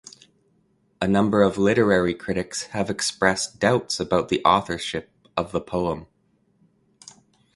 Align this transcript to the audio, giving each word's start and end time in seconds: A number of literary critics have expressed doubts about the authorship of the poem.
A 0.99 1.07
number 1.07 1.43
of 1.43 1.59
literary 1.59 2.15
critics 2.15 2.63
have 2.73 2.89
expressed 2.89 3.59
doubts 3.59 3.99
about 3.99 4.29
the 4.29 4.43
authorship 4.43 5.11
of 5.37 5.51
the 5.51 5.61
poem. 5.61 6.07